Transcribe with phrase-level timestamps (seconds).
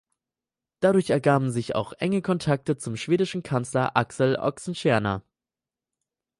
[0.79, 5.21] Dadurch ergaben sich auch enge Kontakte zum schwedischen Kanzler Axel Oxenstierna.